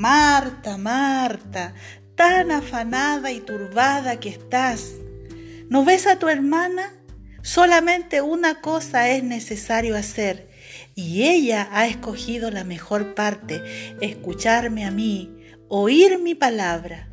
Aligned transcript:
Marta, 0.00 0.78
Marta, 0.78 1.74
tan 2.14 2.50
afanada 2.52 3.32
y 3.32 3.40
turbada 3.40 4.18
que 4.18 4.30
estás. 4.30 4.94
¿No 5.68 5.84
ves 5.84 6.06
a 6.06 6.18
tu 6.18 6.30
hermana? 6.30 6.94
Solamente 7.42 8.22
una 8.22 8.62
cosa 8.62 9.10
es 9.10 9.22
necesario 9.22 9.98
hacer 9.98 10.48
y 10.94 11.24
ella 11.24 11.68
ha 11.70 11.86
escogido 11.86 12.50
la 12.50 12.64
mejor 12.64 13.14
parte, 13.14 13.62
escucharme 14.00 14.86
a 14.86 14.90
mí, 14.90 15.36
oír 15.68 16.18
mi 16.18 16.34
palabra. 16.34 17.10